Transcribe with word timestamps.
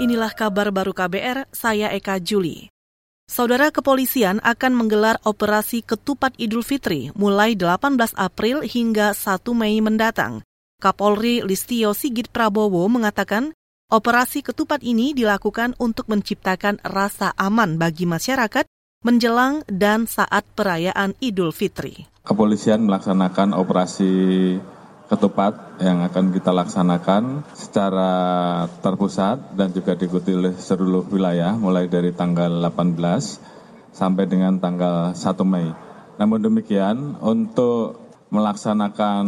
Inilah 0.00 0.32
kabar 0.32 0.72
baru 0.72 0.96
KBR, 0.96 1.52
saya 1.52 1.92
Eka 1.92 2.16
Juli. 2.24 2.72
Saudara 3.28 3.68
kepolisian 3.68 4.40
akan 4.40 4.72
menggelar 4.72 5.20
operasi 5.28 5.84
ketupat 5.84 6.32
Idul 6.40 6.64
Fitri 6.64 7.12
mulai 7.12 7.52
18 7.52 8.16
April 8.16 8.64
hingga 8.64 9.12
1 9.12 9.44
Mei 9.52 9.76
mendatang. 9.84 10.40
Kapolri 10.80 11.44
Listio 11.44 11.92
Sigit 11.92 12.32
Prabowo 12.32 12.88
mengatakan 12.88 13.52
operasi 13.92 14.40
ketupat 14.40 14.80
ini 14.80 15.12
dilakukan 15.12 15.76
untuk 15.76 16.08
menciptakan 16.08 16.80
rasa 16.80 17.36
aman 17.36 17.76
bagi 17.76 18.08
masyarakat 18.08 18.64
menjelang 19.04 19.68
dan 19.68 20.08
saat 20.08 20.48
perayaan 20.56 21.12
Idul 21.20 21.52
Fitri. 21.52 22.08
Kepolisian 22.24 22.88
melaksanakan 22.88 23.52
operasi 23.52 24.12
ketupat 25.10 25.82
yang 25.82 26.06
akan 26.06 26.30
kita 26.30 26.54
laksanakan 26.54 27.42
secara 27.50 28.12
terpusat 28.78 29.58
dan 29.58 29.74
juga 29.74 29.98
diikuti 29.98 30.30
oleh 30.30 30.54
seluruh 30.54 31.02
wilayah 31.10 31.58
mulai 31.58 31.90
dari 31.90 32.14
tanggal 32.14 32.62
18 32.62 33.90
sampai 33.90 34.24
dengan 34.30 34.62
tanggal 34.62 35.10
1 35.10 35.18
Mei. 35.42 35.66
Namun 36.14 36.38
demikian 36.38 37.18
untuk 37.18 37.98
melaksanakan 38.30 39.26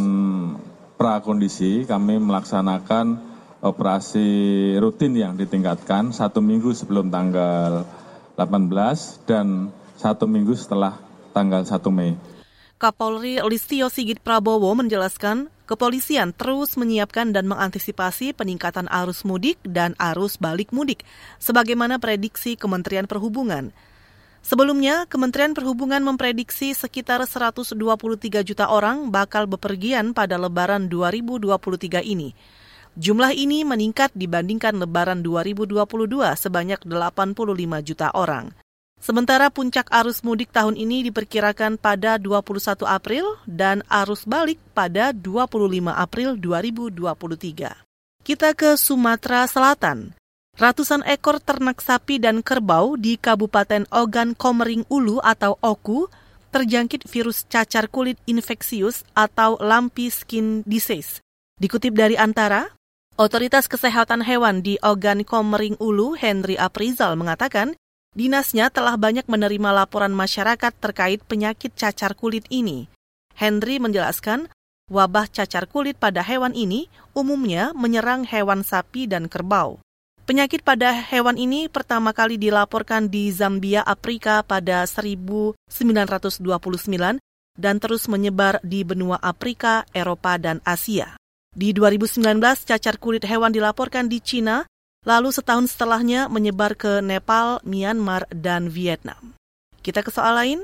prakondisi 0.94 1.82
kami 1.82 2.22
melaksanakan 2.22 3.18
operasi 3.58 4.28
rutin 4.78 5.18
yang 5.18 5.34
ditingkatkan 5.34 6.14
satu 6.14 6.38
minggu 6.38 6.70
sebelum 6.78 7.10
tanggal 7.10 7.82
18 8.38 9.26
dan 9.26 9.74
satu 9.98 10.30
minggu 10.30 10.54
setelah 10.54 10.94
tanggal 11.34 11.66
1 11.66 11.74
Mei. 11.90 12.14
Kapolri 12.82 13.38
Listio 13.38 13.86
Sigit 13.86 14.18
Prabowo 14.18 14.74
menjelaskan 14.74 15.46
kepolisian 15.70 16.34
terus 16.34 16.74
menyiapkan 16.74 17.30
dan 17.30 17.46
mengantisipasi 17.46 18.34
peningkatan 18.34 18.90
arus 18.90 19.22
mudik 19.22 19.54
dan 19.62 19.94
arus 20.02 20.34
balik 20.34 20.74
mudik, 20.74 21.06
sebagaimana 21.38 22.02
prediksi 22.02 22.58
Kementerian 22.58 23.06
Perhubungan. 23.06 23.70
Sebelumnya, 24.42 25.06
Kementerian 25.06 25.54
Perhubungan 25.54 26.02
memprediksi 26.02 26.74
sekitar 26.74 27.22
123 27.22 27.78
juta 28.42 28.66
orang 28.66 29.14
bakal 29.14 29.46
bepergian 29.46 30.10
pada 30.10 30.34
Lebaran 30.34 30.90
2023 30.90 32.02
ini. 32.02 32.34
Jumlah 32.98 33.30
ini 33.30 33.62
meningkat 33.62 34.10
dibandingkan 34.18 34.74
Lebaran 34.74 35.22
2022 35.22 35.86
sebanyak 36.34 36.82
85 36.82 37.86
juta 37.86 38.10
orang. 38.10 38.50
Sementara 39.02 39.50
puncak 39.50 39.90
arus 39.90 40.22
mudik 40.22 40.54
tahun 40.54 40.78
ini 40.78 41.10
diperkirakan 41.10 41.74
pada 41.74 42.22
21 42.22 42.86
April 42.86 43.34
dan 43.50 43.82
arus 43.90 44.22
balik 44.22 44.62
pada 44.78 45.10
25 45.10 45.90
April 45.90 46.38
2023. 46.38 47.82
Kita 48.22 48.54
ke 48.54 48.78
Sumatera 48.78 49.50
Selatan. 49.50 50.14
Ratusan 50.54 51.02
ekor 51.02 51.42
ternak 51.42 51.82
sapi 51.82 52.22
dan 52.22 52.46
kerbau 52.46 52.94
di 52.94 53.18
Kabupaten 53.18 53.90
Ogan 53.90 54.38
Komering 54.38 54.86
Ulu 54.86 55.18
atau 55.18 55.58
Oku 55.58 56.06
terjangkit 56.54 57.02
virus 57.10 57.42
cacar 57.50 57.90
kulit 57.90 58.22
infeksius 58.30 59.02
atau 59.18 59.58
lumpy 59.58 60.14
skin 60.14 60.62
disease. 60.62 61.18
Dikutip 61.58 61.98
dari 61.98 62.14
Antara, 62.14 62.70
Otoritas 63.18 63.66
Kesehatan 63.66 64.22
Hewan 64.22 64.62
di 64.62 64.78
Ogan 64.78 65.26
Komering 65.26 65.74
Ulu, 65.82 66.14
Henry 66.14 66.54
Aprizal, 66.54 67.18
mengatakan 67.18 67.74
Dinasnya 68.12 68.68
telah 68.68 69.00
banyak 69.00 69.24
menerima 69.24 69.72
laporan 69.72 70.12
masyarakat 70.12 70.72
terkait 70.76 71.24
penyakit 71.24 71.72
cacar 71.72 72.12
kulit 72.12 72.44
ini. 72.52 72.92
Henry 73.32 73.80
menjelaskan, 73.80 74.52
wabah 74.92 75.32
cacar 75.32 75.64
kulit 75.64 75.96
pada 75.96 76.20
hewan 76.20 76.52
ini 76.52 76.92
umumnya 77.16 77.72
menyerang 77.72 78.28
hewan 78.28 78.60
sapi 78.60 79.08
dan 79.08 79.32
kerbau. 79.32 79.80
Penyakit 80.28 80.60
pada 80.60 80.92
hewan 80.92 81.40
ini 81.40 81.66
pertama 81.72 82.12
kali 82.12 82.36
dilaporkan 82.38 83.08
di 83.08 83.32
Zambia, 83.32 83.82
Afrika 83.82 84.44
pada 84.44 84.84
1929 84.84 86.44
dan 87.58 87.76
terus 87.80 88.06
menyebar 88.06 88.60
di 88.60 88.84
benua 88.84 89.18
Afrika, 89.18 89.88
Eropa, 89.90 90.36
dan 90.36 90.60
Asia. 90.68 91.16
Di 91.52 91.76
2019, 91.76 92.22
cacar 92.64 92.96
kulit 92.96 93.24
hewan 93.28 93.52
dilaporkan 93.52 94.08
di 94.08 94.24
Cina, 94.24 94.64
lalu 95.02 95.34
setahun 95.34 95.74
setelahnya 95.74 96.30
menyebar 96.30 96.78
ke 96.78 97.02
Nepal, 97.02 97.58
Myanmar, 97.66 98.26
dan 98.30 98.70
Vietnam. 98.70 99.34
Kita 99.82 100.06
ke 100.06 100.10
soal 100.14 100.38
lain. 100.38 100.60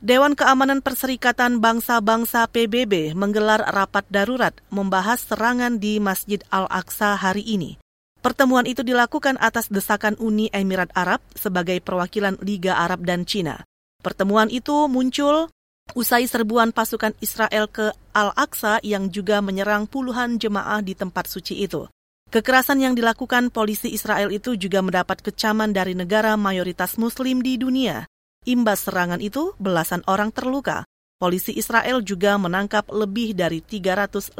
Dewan 0.00 0.32
Keamanan 0.32 0.80
Perserikatan 0.80 1.60
Bangsa-Bangsa 1.60 2.48
PBB 2.48 3.12
menggelar 3.12 3.60
rapat 3.68 4.08
darurat 4.08 4.56
membahas 4.72 5.20
serangan 5.20 5.76
di 5.76 6.00
Masjid 6.00 6.40
Al-Aqsa 6.48 7.20
hari 7.20 7.44
ini. 7.44 7.76
Pertemuan 8.24 8.64
itu 8.64 8.80
dilakukan 8.80 9.36
atas 9.36 9.68
desakan 9.68 10.16
Uni 10.16 10.48
Emirat 10.56 10.88
Arab 10.96 11.20
sebagai 11.36 11.76
perwakilan 11.84 12.40
Liga 12.40 12.80
Arab 12.80 13.04
dan 13.04 13.28
Cina. 13.28 13.60
Pertemuan 14.00 14.48
itu 14.48 14.88
muncul 14.88 15.52
usai 15.92 16.24
serbuan 16.24 16.72
pasukan 16.72 17.12
Israel 17.20 17.68
ke 17.68 17.92
Al-Aqsa 18.16 18.80
yang 18.80 19.12
juga 19.12 19.44
menyerang 19.44 19.84
puluhan 19.84 20.40
jemaah 20.40 20.80
di 20.80 20.96
tempat 20.96 21.28
suci 21.28 21.60
itu. 21.60 21.84
Kekerasan 22.30 22.78
yang 22.78 22.94
dilakukan 22.94 23.50
polisi 23.50 23.90
Israel 23.90 24.30
itu 24.30 24.54
juga 24.54 24.78
mendapat 24.86 25.18
kecaman 25.18 25.74
dari 25.74 25.98
negara 25.98 26.38
mayoritas 26.38 26.94
Muslim 26.94 27.42
di 27.42 27.58
dunia. 27.58 28.06
Imbas 28.46 28.86
serangan 28.86 29.18
itu, 29.18 29.50
belasan 29.58 30.06
orang 30.06 30.30
terluka. 30.30 30.86
Polisi 31.18 31.58
Israel 31.58 32.06
juga 32.06 32.38
menangkap 32.38 32.86
lebih 32.94 33.34
dari 33.34 33.58
350 33.66 34.38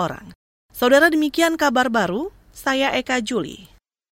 orang. 0.00 0.32
Saudara 0.72 1.12
demikian 1.12 1.60
kabar 1.60 1.92
baru, 1.92 2.32
saya 2.56 2.96
Eka 2.96 3.20
Juli. 3.20 3.68